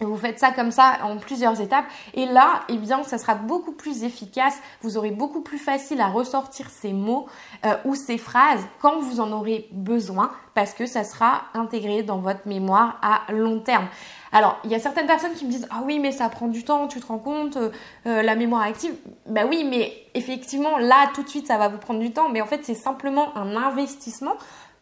vous 0.00 0.16
faites 0.16 0.38
ça 0.38 0.50
comme 0.50 0.70
ça 0.70 0.98
en 1.02 1.16
plusieurs 1.16 1.60
étapes 1.60 1.86
et 2.14 2.26
là, 2.26 2.62
eh 2.68 2.76
bien, 2.76 3.02
ça 3.02 3.18
sera 3.18 3.34
beaucoup 3.34 3.72
plus 3.72 4.04
efficace. 4.04 4.58
Vous 4.82 4.98
aurez 4.98 5.10
beaucoup 5.10 5.40
plus 5.40 5.58
facile 5.58 6.00
à 6.00 6.08
ressortir 6.08 6.68
ces 6.70 6.92
mots 6.92 7.26
euh, 7.64 7.74
ou 7.84 7.94
ces 7.94 8.18
phrases 8.18 8.64
quand 8.80 9.00
vous 9.00 9.20
en 9.20 9.32
aurez 9.32 9.68
besoin 9.72 10.30
parce 10.54 10.74
que 10.74 10.86
ça 10.86 11.04
sera 11.04 11.42
intégré 11.54 12.02
dans 12.02 12.18
votre 12.18 12.46
mémoire 12.46 12.98
à 13.02 13.32
long 13.32 13.60
terme. 13.60 13.86
Alors, 14.32 14.58
il 14.64 14.70
y 14.70 14.74
a 14.74 14.78
certaines 14.78 15.06
personnes 15.06 15.34
qui 15.34 15.46
me 15.46 15.50
disent 15.50 15.68
ah 15.70 15.82
oui, 15.84 15.98
mais 15.98 16.12
ça 16.12 16.28
prend 16.28 16.48
du 16.48 16.64
temps, 16.64 16.88
tu 16.88 17.00
te 17.00 17.06
rends 17.06 17.18
compte, 17.18 17.56
euh, 17.56 17.70
euh, 18.06 18.22
la 18.22 18.34
mémoire 18.34 18.62
active. 18.62 18.94
Bah 19.26 19.42
oui, 19.48 19.64
mais 19.64 19.92
effectivement, 20.14 20.78
là, 20.78 21.10
tout 21.14 21.22
de 21.22 21.28
suite, 21.28 21.46
ça 21.46 21.56
va 21.56 21.68
vous 21.68 21.78
prendre 21.78 22.00
du 22.00 22.12
temps, 22.12 22.28
mais 22.28 22.40
en 22.40 22.46
fait, 22.46 22.64
c'est 22.64 22.74
simplement 22.74 23.36
un 23.36 23.56
investissement 23.56 24.34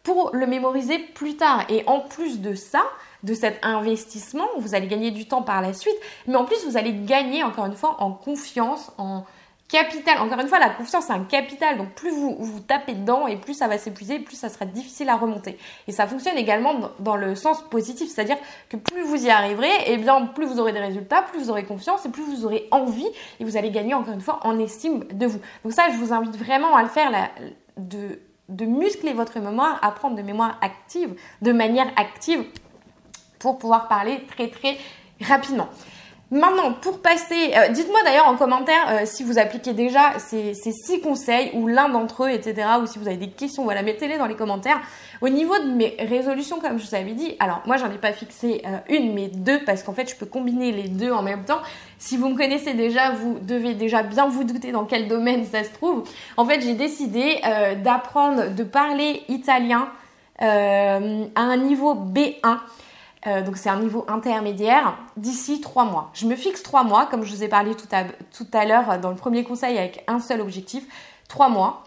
pour 0.03 0.31
le 0.33 0.47
mémoriser 0.47 0.99
plus 0.99 1.37
tard. 1.37 1.65
Et 1.69 1.83
en 1.87 2.01
plus 2.01 2.41
de 2.41 2.55
ça, 2.55 2.83
de 3.25 3.35
cet 3.35 3.59
investissement, 3.65 4.47
vous 4.59 4.75
allez 4.75 4.87
gagner 4.87 5.11
du 5.11 5.27
temps 5.27 5.43
par 5.43 5.61
la 5.61 5.73
suite, 5.73 5.97
mais 6.27 6.37
en 6.37 6.45
plus 6.45 6.65
vous 6.67 6.77
allez 6.77 6.93
gagner 6.93 7.43
encore 7.43 7.67
une 7.67 7.75
fois 7.75 7.97
en 8.01 8.13
confiance, 8.13 8.93
en 8.99 9.25
capital. 9.69 10.19
Encore 10.19 10.39
une 10.39 10.47
fois, 10.47 10.59
la 10.59 10.69
confiance 10.69 11.07
c'est 11.07 11.13
un 11.13 11.25
capital, 11.25 11.79
donc 11.79 11.95
plus 11.95 12.11
vous 12.11 12.37
vous 12.39 12.61
tapez 12.61 12.93
dedans 12.93 13.27
et 13.27 13.37
plus 13.37 13.55
ça 13.55 13.67
va 13.67 13.79
s'épuiser, 13.79 14.19
plus 14.19 14.37
ça 14.37 14.49
sera 14.49 14.67
difficile 14.67 15.09
à 15.09 15.17
remonter. 15.17 15.59
Et 15.89 15.93
ça 15.93 16.07
fonctionne 16.07 16.37
également 16.37 16.75
dans 17.01 17.17
le 17.17 17.35
sens 17.35 17.63
positif, 17.63 18.11
c'est-à-dire 18.11 18.37
que 18.69 18.77
plus 18.77 19.03
vous 19.03 19.25
y 19.25 19.31
arriverez, 19.31 19.67
et 19.87 19.95
eh 19.95 19.97
bien 19.97 20.27
plus 20.27 20.47
vous 20.47 20.61
aurez 20.61 20.73
des 20.73 20.81
résultats, 20.81 21.23
plus 21.23 21.41
vous 21.41 21.51
aurez 21.51 21.65
confiance 21.65 22.05
et 22.05 22.11
plus 22.11 22.23
vous 22.23 22.45
aurez 22.45 22.69
envie 22.71 23.09
et 23.41 23.45
vous 23.45 23.57
allez 23.57 23.71
gagner 23.71 23.95
encore 23.95 24.15
une 24.15 24.21
fois 24.21 24.41
en 24.43 24.59
estime 24.59 25.05
de 25.13 25.27
vous. 25.27 25.41
Donc 25.65 25.73
ça, 25.73 25.85
je 25.91 25.97
vous 25.97 26.13
invite 26.13 26.37
vraiment 26.37 26.77
à 26.77 26.83
le 26.83 26.89
faire 26.89 27.11
de 27.77 28.21
de 28.49 28.67
muscler 28.67 29.15
votre 29.15 29.41
mémoire, 29.41 29.79
apprendre 29.83 30.17
de 30.17 30.23
mémoire 30.23 30.59
active, 30.61 31.15
de 31.41 31.53
manière 31.53 31.87
active 31.97 32.45
pour 33.45 33.59
pouvoir 33.59 33.89
parler 33.89 34.23
très 34.27 34.49
très 34.49 34.79
rapidement. 35.21 35.69
Maintenant, 36.31 36.73
pour 36.73 37.03
passer, 37.03 37.53
euh, 37.55 37.69
dites-moi 37.69 38.01
d'ailleurs 38.03 38.27
en 38.27 38.37
commentaire 38.37 38.87
euh, 38.89 39.01
si 39.05 39.23
vous 39.23 39.39
appliquez 39.39 39.75
déjà 39.75 40.19
ces, 40.19 40.55
six 40.55 41.01
conseils 41.03 41.51
ou 41.53 41.67
l'un 41.67 41.91
d'entre 41.91 42.25
eux, 42.25 42.31
etc. 42.31 42.67
Ou 42.83 42.87
si 42.87 42.99
vous 42.99 43.07
avez 43.07 43.19
des 43.19 43.29
questions, 43.29 43.65
voilà, 43.65 43.83
mettez-les 43.83 44.17
dans 44.17 44.27
les 44.27 44.35
commentaires. 44.35 44.81
Au 45.21 45.29
niveau 45.29 45.59
de 45.59 45.67
mes 45.67 45.95
résolutions, 45.99 46.59
comme 46.59 46.79
je 46.79 46.87
vous 46.87 46.95
avais 46.95 47.13
dit, 47.13 47.37
alors 47.39 47.61
moi 47.67 47.77
j'en 47.77 47.91
ai 47.91 47.99
pas 47.99 48.13
fixé 48.13 48.63
euh, 48.65 48.79
une, 48.89 49.13
mais 49.13 49.29
deux, 49.29 49.63
parce 49.67 49.83
qu'en 49.83 49.93
fait 49.93 50.09
je 50.09 50.17
peux 50.17 50.25
combiner 50.25 50.73
les 50.73 50.89
deux 50.89 51.13
en 51.13 51.23
même 51.23 51.45
temps. 51.45 51.61
Si 51.99 52.17
vous 52.17 52.31
me 52.31 52.37
connaissez 52.39 52.73
déjà, 52.73 53.11
vous 53.11 53.39
devez 53.43 53.75
déjà 53.75 54.03
bien 54.03 54.27
vous 54.27 54.45
douter 54.45 54.73
dans 54.73 54.87
quel 54.87 55.07
domaine 55.09 55.45
ça 55.45 55.63
se 55.63 55.71
trouve. 55.71 56.05
En 56.39 56.47
fait, 56.47 56.63
j'ai 56.63 56.75
décidé 56.75 57.41
d'apprendre, 57.83 58.49
de 58.55 58.65
parler 58.65 59.23
italien 59.29 59.89
à 60.41 60.99
un 61.37 61.57
niveau 61.57 61.95
B1. 61.95 62.59
Euh, 63.27 63.43
donc 63.43 63.57
c'est 63.57 63.71
un 63.71 63.81
niveau 63.81 64.05
intermédiaire, 64.09 64.97
d'ici 65.17 65.61
trois 65.61 65.85
mois. 65.85 66.11
Je 66.13 66.27
me 66.27 66.37
fixe 66.37 66.63
trois 66.63 66.85
mois, 66.85 67.07
comme 67.07 67.25
je 67.25 67.35
vous 67.35 67.43
ai 67.43 67.49
parlé 67.49 67.75
tout 67.75 67.89
à, 68.53 68.65
l'heure 68.65 68.99
dans 68.99 69.11
le 69.11 69.17
premier 69.17 69.45
conseil 69.45 69.79
avec 69.79 70.05
un 70.07 70.21
seul 70.21 70.41
objectif, 70.41 70.85
trois 71.29 71.49
mois. 71.49 71.85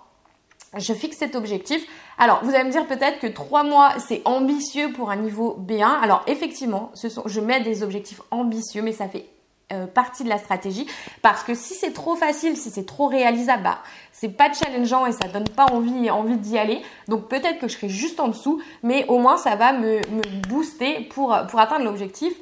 Je 0.76 0.94
fixe 0.94 1.18
cet 1.18 1.36
objectif. 1.36 1.86
Alors, 2.18 2.44
vous 2.44 2.54
allez 2.54 2.64
me 2.64 2.72
dire 2.72 2.88
peut-être 2.88 3.20
que 3.20 3.28
trois 3.28 3.64
mois, 3.64 3.94
c'est 4.00 4.22
ambitieux 4.26 4.92
pour 4.92 5.12
un 5.12 5.16
niveau 5.16 5.58
B1. 5.60 6.02
Alors, 6.02 6.24
effectivement, 6.28 6.92
je 7.26 7.40
mets 7.40 7.62
des 7.62 7.84
objectifs 7.84 8.22
ambitieux, 8.32 8.82
mais 8.82 8.92
ça 8.92 9.08
fait 9.08 9.28
euh, 9.74 9.86
partie 9.86 10.24
de 10.24 10.30
la 10.30 10.38
stratégie 10.38 10.88
parce 11.22 11.44
que 11.44 11.54
si 11.54 11.74
c'est 11.74 11.92
trop 11.92 12.16
facile, 12.16 12.56
si 12.56 12.70
c'est 12.70 12.86
trop 12.86 13.08
réalisable, 13.08 13.64
bah, 13.64 13.80
c'est 14.14 14.30
pas 14.30 14.50
challengeant 14.54 15.06
et 15.06 15.12
ça 15.12 15.28
donne 15.28 15.50
pas 15.50 15.66
envie, 15.66 16.10
envie 16.10 16.38
d'y 16.38 16.58
aller. 16.58 16.82
Donc 17.10 17.28
peut-être 17.28 17.60
que 17.60 17.68
je 17.68 17.76
serai 17.76 17.90
juste 17.90 18.22
en 18.22 18.30
dessous, 18.30 18.62
mais 18.82 19.06
au 19.10 19.18
moins 19.18 19.36
ça 19.36 19.58
va 19.58 19.74
me, 19.74 19.98
me 20.10 20.48
booster 20.48 21.02
pour, 21.10 21.38
pour 21.50 21.60
atteindre 21.60 21.84
l'objectif. 21.84 22.34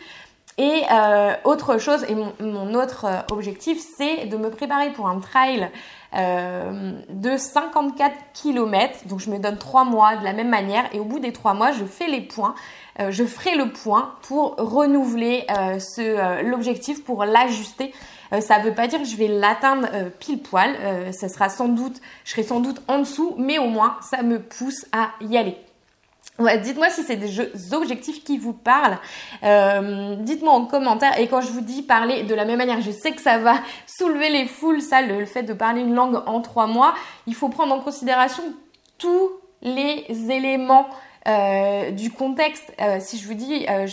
Et 0.60 0.84
euh, 0.92 1.34
autre 1.46 1.80
chose, 1.80 2.06
et 2.08 2.14
mon, 2.14 2.74
autre 2.76 3.06
euh, 3.06 3.22
objectif, 3.32 3.84
c'est 3.98 4.28
de 4.28 4.38
me 4.38 4.52
préparer 4.52 4.92
pour 4.92 5.08
un 5.08 5.20
trail 5.20 5.72
de 6.14 7.36
54 7.36 8.14
km. 8.34 9.00
Donc 9.08 9.20
je 9.20 9.30
me 9.30 9.38
donne 9.38 9.58
trois 9.58 9.84
mois 9.84 10.16
de 10.16 10.24
la 10.24 10.32
même 10.32 10.48
manière 10.48 10.86
et 10.94 11.00
au 11.00 11.04
bout 11.04 11.20
des 11.20 11.34
trois 11.34 11.54
mois, 11.56 11.74
je 11.74 11.84
fais 11.84 12.08
les 12.08 12.22
points. 12.22 12.56
Euh, 13.00 13.12
je 13.12 13.24
ferai 13.26 13.56
le 13.56 13.72
point 13.72 14.16
pour 14.22 14.56
renouveler 14.58 15.46
euh, 15.50 15.80
euh, 16.00 16.42
l'objectif, 16.44 17.04
pour 17.04 17.26
l'ajuster. 17.26 17.94
ça 18.40 18.60
ne 18.60 18.64
veut 18.64 18.74
pas 18.74 18.88
dire 18.88 19.00
que 19.00 19.06
je 19.06 19.16
vais 19.16 19.28
l'atteindre 19.28 19.88
pile 20.20 20.42
poil. 20.42 20.76
ça 21.14 21.30
sera 21.30 21.50
sans 21.50 21.68
doute, 21.68 22.02
je 22.24 22.32
serai 22.32 22.44
sans 22.44 22.60
doute 22.60 22.82
en 22.88 23.00
dessous, 23.00 23.36
mais 23.38 23.60
au 23.60 23.68
moins 23.68 23.98
ça 24.02 24.24
me 24.24 24.40
pousse 24.40 24.86
à 24.92 25.12
y 25.22 25.38
aller. 25.38 25.58
Dites-moi 26.40 26.90
si 26.90 27.04
c'est 27.04 27.16
des 27.16 27.74
objectifs 27.74 28.24
qui 28.24 28.38
vous 28.38 28.52
parlent. 28.52 28.98
dites-moi 29.42 30.52
en 30.52 30.66
commentaire. 30.66 31.18
Et 31.20 31.28
quand 31.28 31.42
je 31.42 31.52
vous 31.52 31.62
dis 31.62 31.84
parler 31.84 32.24
de 32.24 32.36
la 32.36 32.46
même 32.46 32.58
manière, 32.58 32.82
je 32.82 32.92
sais 32.92 33.12
que 33.12 33.22
ça 33.22 33.38
va 33.38 33.56
soulever 33.86 34.30
les 34.30 34.48
foules, 34.48 34.82
ça, 34.82 35.02
le 35.02 35.26
fait 35.26 35.44
de 35.44 35.54
parler 35.54 35.82
une 35.82 35.94
langue 35.94 36.22
en 36.26 36.42
trois 36.42 36.68
mois. 36.68 36.94
Il 37.28 37.36
faut 37.36 37.50
prendre 37.50 37.74
en 37.74 37.80
considération 37.80 38.44
tous 38.98 39.32
les 39.62 40.06
éléments 40.30 40.88
euh, 41.28 41.92
du 41.92 42.12
contexte, 42.12 42.72
euh, 42.80 42.98
si 43.00 43.18
je 43.18 43.28
vous 43.28 43.34
dis 43.34 43.66
euh, 43.68 43.88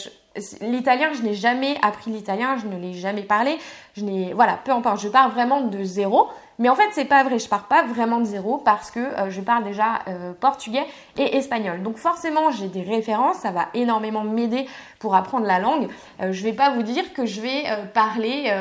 l'italien, 0.60 1.12
je 1.14 1.22
n'ai 1.22 1.34
jamais 1.34 1.76
appris 1.80 2.10
l'italien, 2.10 2.58
je 2.58 2.66
ne 2.66 2.78
l'ai 2.78 2.92
jamais 2.92 3.22
parlé, 3.22 3.56
je 3.96 4.04
n'ai 4.04 4.34
voilà, 4.34 4.58
peu 4.64 4.70
importe, 4.70 5.00
je 5.00 5.08
pars 5.08 5.30
vraiment 5.30 5.62
de 5.62 5.82
zéro. 5.82 6.28
Mais 6.58 6.68
en 6.68 6.74
fait, 6.74 6.88
c'est 6.92 7.06
pas 7.06 7.24
vrai, 7.24 7.38
je 7.38 7.48
pars 7.48 7.68
pas 7.68 7.82
vraiment 7.84 8.20
de 8.20 8.24
zéro 8.24 8.58
parce 8.58 8.90
que 8.90 9.00
je 9.30 9.40
parle 9.40 9.64
déjà 9.64 10.00
portugais 10.38 10.84
et 11.16 11.36
espagnol. 11.36 11.82
Donc 11.82 11.96
forcément, 11.96 12.50
j'ai 12.50 12.68
des 12.68 12.82
références, 12.82 13.36
ça 13.36 13.50
va 13.50 13.68
énormément 13.74 14.22
m'aider 14.22 14.68
pour 15.00 15.16
apprendre 15.16 15.46
la 15.46 15.58
langue. 15.58 15.88
je 16.20 16.42
vais 16.44 16.52
pas 16.52 16.70
vous 16.70 16.82
dire 16.82 17.14
que 17.14 17.24
je 17.24 17.40
vais 17.40 17.64
parler 17.94 18.52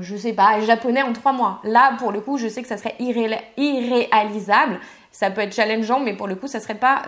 je 0.00 0.16
sais 0.16 0.32
pas, 0.32 0.60
japonais 0.60 1.02
en 1.02 1.12
trois 1.12 1.32
mois. 1.32 1.60
Là, 1.64 1.94
pour 1.98 2.12
le 2.12 2.20
coup, 2.20 2.38
je 2.38 2.48
sais 2.48 2.62
que 2.62 2.68
ça 2.68 2.76
serait 2.76 2.94
irréalisable. 2.98 4.78
Ça 5.12 5.30
peut 5.30 5.42
être 5.42 5.54
challengeant, 5.54 6.00
mais 6.00 6.14
pour 6.14 6.26
le 6.26 6.34
coup, 6.34 6.48
ça 6.48 6.58
serait 6.58 6.74
pas 6.74 7.02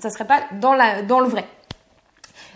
ça 0.00 0.10
serait 0.10 0.26
pas 0.26 0.42
dans, 0.52 0.74
la, 0.74 1.02
dans 1.02 1.20
le 1.20 1.28
vrai. 1.28 1.44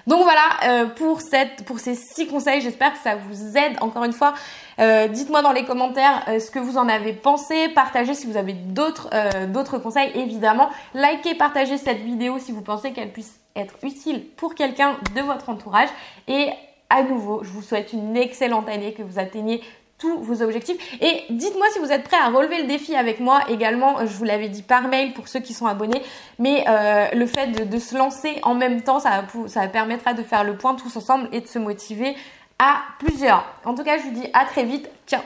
Donc 0.07 0.23
voilà 0.23 0.41
euh, 0.65 0.87
pour 0.87 1.21
cette 1.21 1.67
pour 1.67 1.79
ces 1.79 1.95
six 1.95 2.27
conseils, 2.27 2.63
j'espère 2.63 2.95
que 2.95 2.99
ça 2.99 3.17
vous 3.17 3.59
aide. 3.59 3.77
Encore 3.83 4.05
une 4.05 4.15
fois, 4.15 4.33
euh, 4.81 5.07
dites-moi 5.07 5.43
dans 5.43 5.53
les 5.53 5.67
commentaires 5.67 6.25
euh, 6.29 6.41
ce 6.41 6.51
que 6.51 6.59
vous 6.59 6.79
en 6.79 6.89
avez 6.89 7.13
pensé, 7.13 7.69
partagez 7.69 8.15
si 8.15 8.27
vous 8.27 8.39
avez 8.39 8.55
d'autres 8.55 9.11
d'autres 9.49 9.77
conseils 9.77 10.11
évidemment, 10.15 10.71
likez, 10.95 11.35
partagez 11.35 11.77
cette 11.77 11.99
vidéo 11.99 12.39
si 12.39 12.53
vous 12.53 12.63
pensez 12.63 12.93
qu'elle 12.93 13.13
puisse 13.13 13.39
être 13.55 13.75
utile 13.83 14.25
pour 14.37 14.55
quelqu'un 14.55 14.97
de 15.15 15.21
votre 15.21 15.51
entourage 15.51 15.91
et 16.27 16.49
à 16.91 17.03
nouveau, 17.03 17.45
je 17.45 17.51
vous 17.51 17.61
souhaite 17.61 17.93
une 17.93 18.17
excellente 18.17 18.67
année, 18.69 18.95
que 18.95 19.03
vous 19.03 19.19
atteigniez 19.19 19.63
tous 19.99 20.19
vos 20.21 20.43
objectifs. 20.43 20.76
Et 21.00 21.25
dites-moi 21.31 21.67
si 21.73 21.78
vous 21.81 21.90
êtes 21.90 22.05
prêts 22.05 22.17
à 22.17 22.28
relever 22.28 22.62
le 22.62 22.69
défi 22.69 22.95
avec 22.95 23.21
moi 23.21 23.43
également. 23.49 24.07
Je 24.07 24.17
vous 24.17 24.25
l'avais 24.25 24.49
dit 24.49 24.62
par 24.62 24.88
mail 24.88 25.12
pour 25.12 25.28
ceux 25.28 25.40
qui 25.40 25.55
sont 25.55 25.67
abonnés. 25.67 26.02
Mais 26.38 26.64
euh, 26.69 27.09
le 27.14 27.26
fait 27.26 27.69
de, 27.69 27.78
se 27.78 27.97
lancer 27.97 28.38
en 28.43 28.55
même 28.55 28.83
temps, 28.83 29.00
ça, 29.00 29.25
ça 29.47 29.67
permettra 29.69 30.14
de 30.14 30.23
faire 30.23 30.45
le 30.45 30.57
point 30.57 30.75
tous 30.75 30.97
ensemble 30.97 31.28
et 31.33 31.40
de 31.40 31.47
se 31.47 31.59
motiver 31.59 32.17
à 32.59 32.81
plusieurs. 32.99 33.45
En 33.64 33.75
tout 33.75 33.85
cas, 33.85 33.99
je 33.99 34.05
vous 34.05 34.21
dis 34.21 34.28
à 34.33 34.45
très 34.45 34.64
vite. 34.64 34.88
Ciao 35.07 35.21